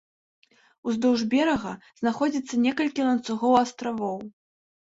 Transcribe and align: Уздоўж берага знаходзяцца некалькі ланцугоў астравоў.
Уздоўж 0.91 1.21
берага 1.33 1.71
знаходзяцца 2.01 2.61
некалькі 2.65 3.01
ланцугоў 3.09 3.53
астравоў. 3.63 4.17